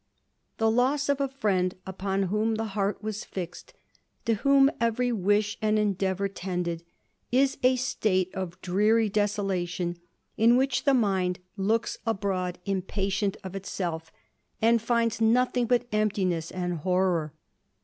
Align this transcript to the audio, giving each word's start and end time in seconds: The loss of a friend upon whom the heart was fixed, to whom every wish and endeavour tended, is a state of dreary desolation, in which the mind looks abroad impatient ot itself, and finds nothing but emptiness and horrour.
The 0.57 0.71
loss 0.71 1.09
of 1.09 1.21
a 1.21 1.27
friend 1.27 1.75
upon 1.85 2.23
whom 2.23 2.55
the 2.55 2.69
heart 2.73 3.03
was 3.03 3.23
fixed, 3.23 3.75
to 4.25 4.33
whom 4.33 4.71
every 4.81 5.11
wish 5.11 5.59
and 5.61 5.77
endeavour 5.77 6.27
tended, 6.27 6.83
is 7.31 7.59
a 7.61 7.75
state 7.75 8.33
of 8.33 8.59
dreary 8.63 9.09
desolation, 9.09 9.99
in 10.37 10.57
which 10.57 10.85
the 10.85 10.95
mind 10.95 11.37
looks 11.55 11.99
abroad 12.07 12.57
impatient 12.65 13.37
ot 13.43 13.55
itself, 13.55 14.11
and 14.59 14.81
finds 14.81 15.21
nothing 15.21 15.67
but 15.67 15.85
emptiness 15.91 16.49
and 16.49 16.77
horrour. 16.79 17.35